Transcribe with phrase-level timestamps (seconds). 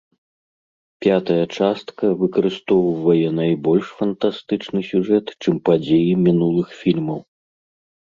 [1.05, 7.19] Пятая частка выкарыстоўвае найбольш фантастычны сюжэт, чым падзеі мінулых фільмаў.